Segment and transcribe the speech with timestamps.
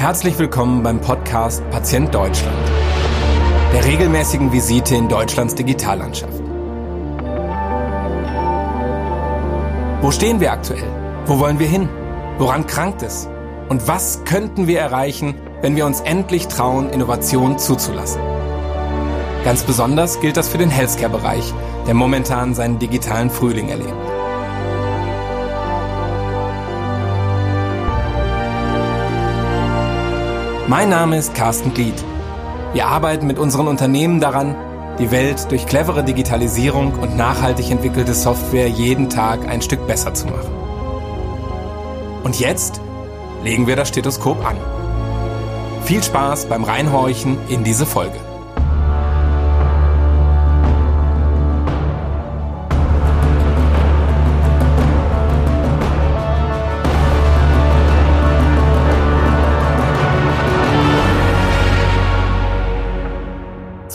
[0.00, 2.56] Herzlich willkommen beim Podcast Patient Deutschland,
[3.70, 6.40] der regelmäßigen Visite in Deutschlands Digitallandschaft.
[10.00, 10.88] Wo stehen wir aktuell?
[11.26, 11.86] Wo wollen wir hin?
[12.38, 13.28] Woran krankt es?
[13.68, 18.22] Und was könnten wir erreichen, wenn wir uns endlich trauen, Innovation zuzulassen?
[19.44, 21.52] Ganz besonders gilt das für den Healthcare-Bereich,
[21.86, 24.19] der momentan seinen digitalen Frühling erlebt.
[30.70, 31.96] Mein Name ist Carsten Glied.
[32.74, 34.54] Wir arbeiten mit unseren Unternehmen daran,
[35.00, 40.28] die Welt durch clevere Digitalisierung und nachhaltig entwickelte Software jeden Tag ein Stück besser zu
[40.28, 40.52] machen.
[42.22, 42.80] Und jetzt
[43.42, 44.58] legen wir das Stethoskop an.
[45.82, 48.20] Viel Spaß beim Reinhorchen in diese Folge.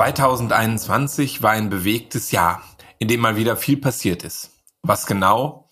[0.00, 2.62] 2021 war ein bewegtes Jahr,
[2.98, 4.50] in dem mal wieder viel passiert ist.
[4.80, 5.68] Was genau?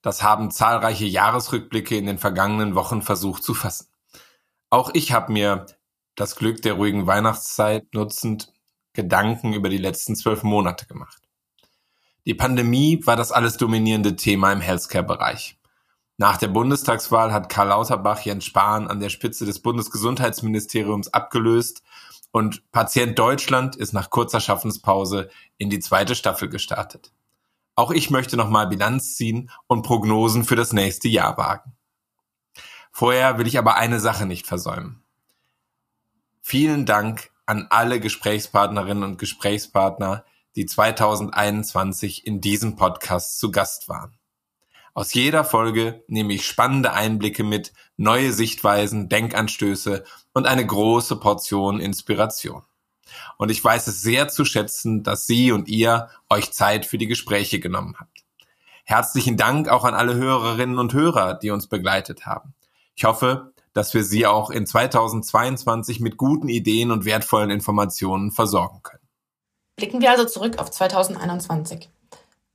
[0.00, 3.88] Das haben zahlreiche Jahresrückblicke in den vergangenen Wochen versucht zu fassen.
[4.70, 5.66] Auch ich habe mir
[6.14, 8.50] das Glück der ruhigen Weihnachtszeit nutzend
[8.94, 11.20] Gedanken über die letzten zwölf Monate gemacht.
[12.24, 15.58] Die Pandemie war das alles dominierende Thema im Healthcare-Bereich.
[16.16, 21.82] Nach der Bundestagswahl hat Karl Lauterbach Jens Spahn an der Spitze des Bundesgesundheitsministeriums abgelöst
[22.36, 27.10] und Patient Deutschland ist nach kurzer Schaffenspause in die zweite Staffel gestartet.
[27.76, 31.72] Auch ich möchte nochmal Bilanz ziehen und Prognosen für das nächste Jahr wagen.
[32.92, 35.02] Vorher will ich aber eine Sache nicht versäumen.
[36.42, 40.26] Vielen Dank an alle Gesprächspartnerinnen und Gesprächspartner,
[40.56, 44.18] die 2021 in diesem Podcast zu Gast waren.
[44.96, 51.80] Aus jeder Folge nehme ich spannende Einblicke mit, neue Sichtweisen, Denkanstöße und eine große Portion
[51.80, 52.62] Inspiration.
[53.36, 57.08] Und ich weiß es sehr zu schätzen, dass Sie und ihr euch Zeit für die
[57.08, 58.24] Gespräche genommen habt.
[58.84, 62.54] Herzlichen Dank auch an alle Hörerinnen und Hörer, die uns begleitet haben.
[62.94, 68.80] Ich hoffe, dass wir Sie auch in 2022 mit guten Ideen und wertvollen Informationen versorgen
[68.82, 69.06] können.
[69.76, 71.90] Blicken wir also zurück auf 2021.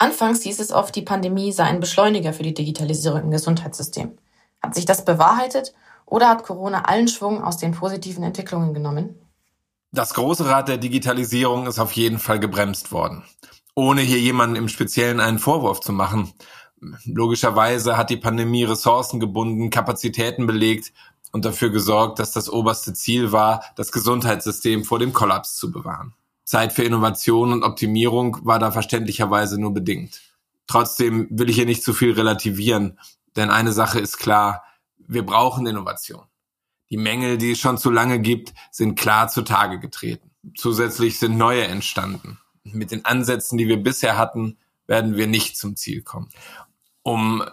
[0.00, 4.16] Anfangs hieß es oft, die Pandemie sei ein Beschleuniger für die Digitalisierung im Gesundheitssystem.
[4.62, 5.74] Hat sich das bewahrheitet
[6.06, 9.14] oder hat Corona allen Schwung aus den positiven Entwicklungen genommen?
[9.92, 13.24] Das große Rad der Digitalisierung ist auf jeden Fall gebremst worden.
[13.74, 16.32] Ohne hier jemanden im Speziellen einen Vorwurf zu machen.
[17.04, 20.94] Logischerweise hat die Pandemie Ressourcen gebunden, Kapazitäten belegt
[21.30, 26.14] und dafür gesorgt, dass das oberste Ziel war, das Gesundheitssystem vor dem Kollaps zu bewahren.
[26.50, 30.20] Zeit für Innovation und Optimierung war da verständlicherweise nur bedingt.
[30.66, 32.98] Trotzdem will ich hier nicht zu viel relativieren,
[33.36, 34.64] denn eine Sache ist klar,
[34.98, 36.24] wir brauchen Innovation.
[36.90, 40.32] Die Mängel, die es schon zu lange gibt, sind klar zutage getreten.
[40.56, 42.40] Zusätzlich sind neue entstanden.
[42.64, 46.30] Mit den Ansätzen, die wir bisher hatten, werden wir nicht zum Ziel kommen.
[47.04, 47.44] Um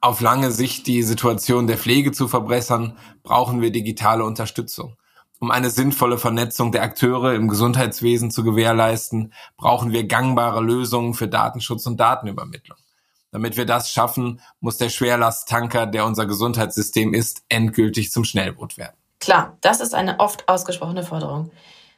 [0.00, 4.96] auf lange Sicht die Situation der Pflege zu verbessern, brauchen wir digitale Unterstützung.
[5.40, 11.28] Um eine sinnvolle Vernetzung der Akteure im Gesundheitswesen zu gewährleisten, brauchen wir gangbare Lösungen für
[11.28, 12.78] Datenschutz und Datenübermittlung.
[13.30, 18.94] Damit wir das schaffen, muss der Schwerlasttanker, der unser Gesundheitssystem ist, endgültig zum Schnellboot werden.
[19.18, 21.50] Klar, das ist eine oft ausgesprochene Forderung.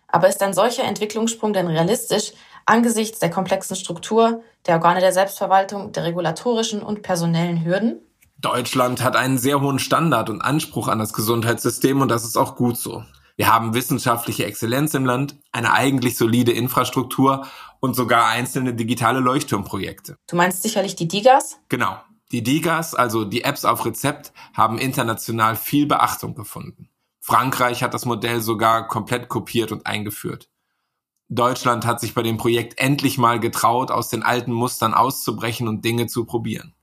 [0.08, 2.32] Aber ist ein solcher Entwicklungssprung denn realistisch
[2.64, 8.00] angesichts der komplexen Struktur, der Organe der Selbstverwaltung, der regulatorischen und personellen Hürden?
[8.38, 12.56] Deutschland hat einen sehr hohen Standard und Anspruch an das Gesundheitssystem und das ist auch
[12.56, 13.02] gut so.
[13.36, 17.46] Wir haben wissenschaftliche Exzellenz im Land, eine eigentlich solide Infrastruktur
[17.80, 20.16] und sogar einzelne digitale Leuchtturmprojekte.
[20.26, 21.58] Du meinst sicherlich die DIGAs?
[21.68, 22.00] Genau.
[22.32, 26.88] Die DIGAs, also die Apps auf Rezept, haben international viel Beachtung gefunden.
[27.20, 30.48] Frankreich hat das Modell sogar komplett kopiert und eingeführt.
[31.28, 35.84] Deutschland hat sich bei dem Projekt endlich mal getraut, aus den alten Mustern auszubrechen und
[35.84, 36.75] Dinge zu probieren.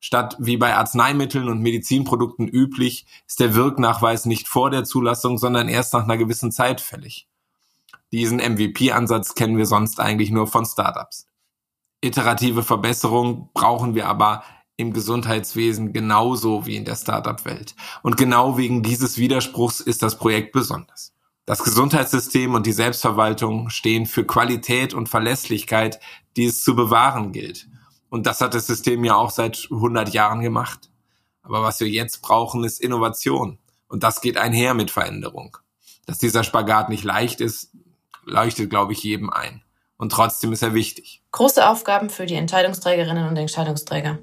[0.00, 5.68] Statt wie bei Arzneimitteln und Medizinprodukten üblich ist der Wirknachweis nicht vor der Zulassung, sondern
[5.68, 7.28] erst nach einer gewissen Zeit fällig.
[8.10, 11.26] Diesen MVP-Ansatz kennen wir sonst eigentlich nur von Startups.
[12.00, 14.42] Iterative Verbesserung brauchen wir aber
[14.76, 17.76] im Gesundheitswesen genauso wie in der Startup-Welt.
[18.02, 21.12] Und genau wegen dieses Widerspruchs ist das Projekt besonders.
[21.44, 26.00] Das Gesundheitssystem und die Selbstverwaltung stehen für Qualität und Verlässlichkeit,
[26.36, 27.68] die es zu bewahren gilt.
[28.10, 30.90] Und das hat das System ja auch seit 100 Jahren gemacht.
[31.42, 33.58] Aber was wir jetzt brauchen, ist Innovation.
[33.88, 35.56] Und das geht einher mit Veränderung.
[36.06, 37.72] Dass dieser Spagat nicht leicht ist,
[38.24, 39.62] leuchtet, glaube ich, jedem ein.
[39.96, 41.22] Und trotzdem ist er wichtig.
[41.32, 44.18] Große Aufgaben für die Entscheidungsträgerinnen und Entscheidungsträger.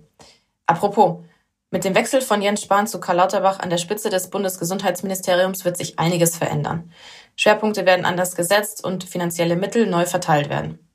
[0.65, 1.23] Apropos,
[1.69, 5.75] Mit dem Wechsel von Jens Spahn zu Karl Lauterbach an der Spitze des Bundesgesundheitsministeriums wird
[5.75, 6.91] sich einiges verändern.
[7.35, 10.86] Schwerpunkte werden anders gesetzt und finanzielle Mittel neu verteilt werden.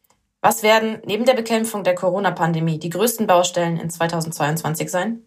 [0.43, 5.23] Was werden neben der Bekämpfung der Corona-Pandemie die größten Baustellen in 2022 sein?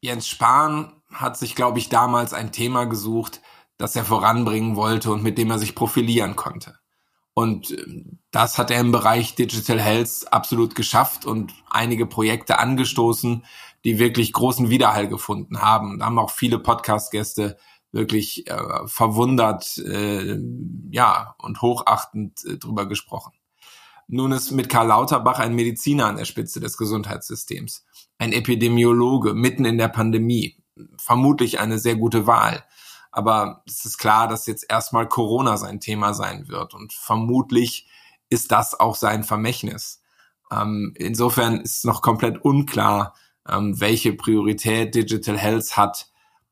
[0.00, 3.42] Jens Spahn hat sich, glaube ich, damals ein Thema gesucht,
[3.76, 6.78] das er voranbringen wollte und mit dem er sich profilieren konnte.
[7.34, 13.44] Und ähm, das hat er im Bereich Digital Health absolut geschafft und einige Projekte angestoßen,
[13.84, 15.98] die wirklich großen Widerhall gefunden haben.
[15.98, 17.58] Da haben auch viele Podcast-Gäste
[17.92, 20.38] wirklich äh, verwundert, äh,
[20.90, 23.34] ja, und hochachtend äh, drüber gesprochen.
[24.08, 27.84] Nun ist mit Karl Lauterbach ein Mediziner an der Spitze des Gesundheitssystems,
[28.18, 30.62] ein Epidemiologe mitten in der Pandemie,
[30.98, 32.64] vermutlich eine sehr gute Wahl.
[33.12, 37.88] Aber es ist klar, dass jetzt erstmal Corona sein Thema sein wird und vermutlich
[38.28, 40.02] ist das auch sein Vermächtnis.
[40.50, 43.14] Ähm, insofern ist noch komplett unklar,
[43.48, 46.08] ähm, welche Priorität Digital Health hat.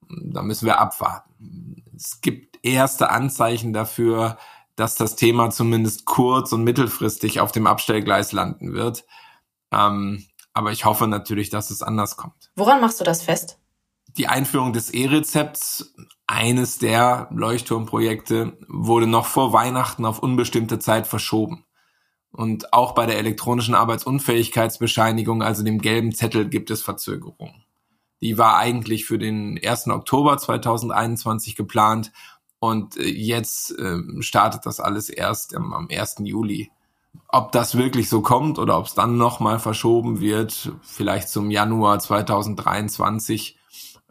[0.08, 1.82] Da müssen wir abwarten.
[1.96, 4.38] Es gibt erste Anzeichen dafür,
[4.82, 9.04] dass das Thema zumindest kurz- und mittelfristig auf dem Abstellgleis landen wird.
[9.70, 12.50] Ähm, aber ich hoffe natürlich, dass es anders kommt.
[12.56, 13.60] Woran machst du das fest?
[14.16, 15.94] Die Einführung des E-Rezepts,
[16.26, 21.64] eines der Leuchtturmprojekte, wurde noch vor Weihnachten auf unbestimmte Zeit verschoben.
[22.32, 27.64] Und auch bei der elektronischen Arbeitsunfähigkeitsbescheinigung, also dem gelben Zettel, gibt es Verzögerungen.
[28.20, 29.86] Die war eigentlich für den 1.
[29.86, 32.10] Oktober 2021 geplant
[32.62, 36.18] und äh, jetzt äh, startet das alles erst am, am 1.
[36.20, 36.70] Juli.
[37.26, 41.98] Ob das wirklich so kommt oder ob es dann nochmal verschoben wird, vielleicht zum Januar
[41.98, 43.58] 2023,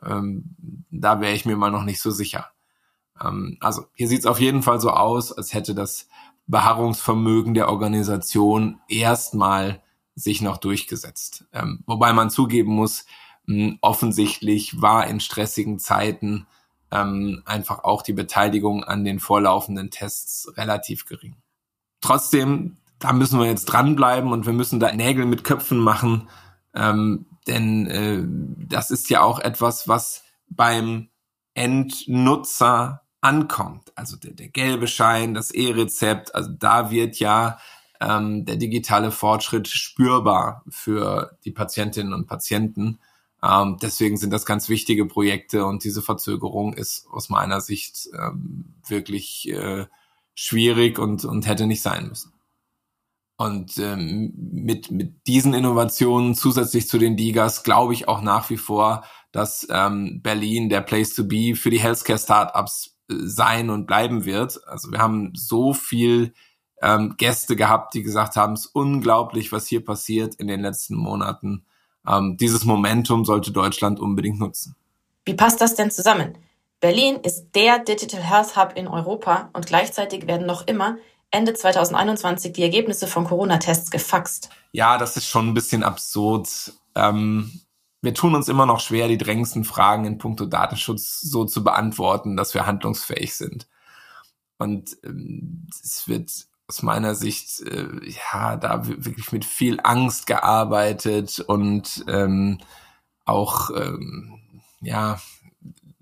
[0.03, 2.47] ähm, da wäre ich mir mal noch nicht so sicher.
[3.23, 6.09] Ähm, also hier sieht es auf jeden Fall so aus, als hätte das
[6.47, 9.81] Beharrungsvermögen der Organisation erstmal
[10.13, 11.45] sich noch durchgesetzt.
[11.53, 13.05] Ähm, wobei man zugeben muss,
[13.45, 16.47] mh, offensichtlich war in stressigen Zeiten
[16.91, 21.35] ähm, einfach auch die Beteiligung an den vorlaufenden Tests relativ gering.
[22.01, 26.29] Trotzdem, da müssen wir jetzt dranbleiben und wir müssen da Nägel mit Köpfen machen,
[26.73, 28.23] ähm, denn äh,
[28.67, 31.09] das ist ja auch etwas, was beim
[31.53, 33.91] Endnutzer ankommt.
[33.95, 37.59] Also der, der gelbe Schein, das E-Rezept, also da wird ja
[37.99, 42.99] ähm, der digitale Fortschritt spürbar für die Patientinnen und Patienten.
[43.43, 48.75] Ähm, deswegen sind das ganz wichtige Projekte und diese Verzögerung ist aus meiner Sicht ähm,
[48.87, 49.85] wirklich äh,
[50.35, 52.33] schwierig und, und hätte nicht sein müssen.
[53.37, 58.57] Und ähm, mit, mit diesen Innovationen zusätzlich zu den Digas glaube ich auch nach wie
[58.57, 64.25] vor, dass ähm, Berlin der Place to be für die Healthcare-Startups äh, sein und bleiben
[64.25, 64.59] wird.
[64.67, 66.33] Also wir haben so viel
[66.83, 70.95] ähm, Gäste gehabt, die gesagt haben, es ist unglaublich, was hier passiert in den letzten
[70.95, 71.65] Monaten.
[72.07, 74.75] Ähm, dieses Momentum sollte Deutschland unbedingt nutzen.
[75.25, 76.37] Wie passt das denn zusammen?
[76.79, 80.97] Berlin ist der Digital Health Hub in Europa und gleichzeitig werden noch immer
[81.29, 84.49] Ende 2021 die Ergebnisse von Corona-Tests gefaxt.
[84.71, 86.73] Ja, das ist schon ein bisschen absurd.
[86.95, 87.61] Ähm,
[88.01, 92.35] wir tun uns immer noch schwer, die drängendsten Fragen in puncto Datenschutz so zu beantworten,
[92.35, 93.67] dass wir handlungsfähig sind.
[94.57, 96.31] Und ähm, es wird
[96.71, 97.89] aus meiner Sicht äh,
[98.31, 102.59] ja da wirklich mit viel Angst gearbeitet und ähm,
[103.25, 104.39] auch ähm,
[104.79, 105.19] ja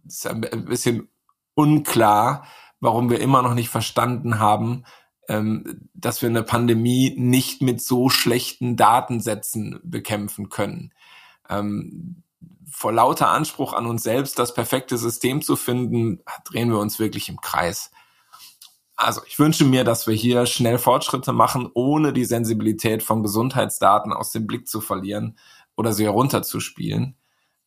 [0.05, 1.10] ist ein bisschen
[1.55, 2.46] unklar,
[2.79, 4.86] warum wir immer noch nicht verstanden haben,
[5.27, 10.94] ähm, dass wir eine Pandemie nicht mit so schlechten Datensätzen bekämpfen können.
[11.50, 12.22] Ähm,
[12.72, 17.27] vor lauter Anspruch an uns selbst, das perfekte System zu finden, drehen wir uns wirklich
[17.27, 17.89] im Kreis.
[19.01, 24.12] Also ich wünsche mir, dass wir hier schnell Fortschritte machen, ohne die Sensibilität von Gesundheitsdaten
[24.12, 25.38] aus dem Blick zu verlieren
[25.77, 27.15] oder sie herunterzuspielen.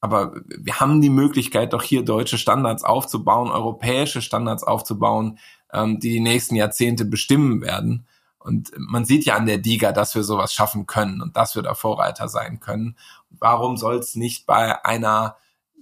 [0.00, 5.38] Aber wir haben die Möglichkeit, doch hier deutsche Standards aufzubauen, europäische Standards aufzubauen,
[5.72, 8.06] ähm, die die nächsten Jahrzehnte bestimmen werden.
[8.38, 11.62] Und man sieht ja an der DIGA, dass wir sowas schaffen können und dass wir
[11.62, 12.98] da Vorreiter sein können.
[13.30, 15.36] Warum soll es nicht bei einer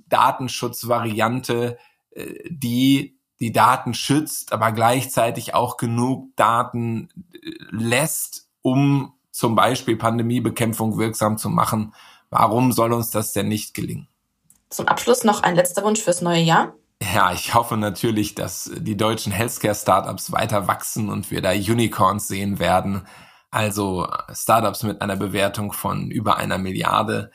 [0.09, 1.77] Datenschutzvariante,
[2.13, 9.97] äh, die die Daten schützt, aber gleichzeitig auch genug Daten äh, lässt, um zum Beispiel
[9.97, 11.95] Pandemiebekämpfung wirksam zu machen,
[12.29, 14.09] warum soll uns das denn nicht gelingen?
[14.69, 16.75] Zum Abschluss noch ein letzter Wunsch fürs neue Jahr.
[17.03, 22.59] Ja, ich hoffe natürlich, dass die deutschen Healthcare-Startups weiter wachsen und wir da Unicorns sehen
[22.59, 23.07] werden.
[23.51, 27.33] Also Startups mit einer Bewertung von über einer Milliarde.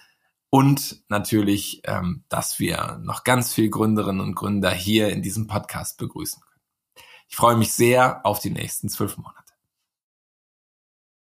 [0.56, 5.98] Und natürlich, ähm, dass wir noch ganz viel Gründerinnen und Gründer hier in diesem Podcast
[5.98, 7.06] begrüßen können.
[7.28, 9.45] Ich freue mich sehr auf die nächsten zwölf Monate.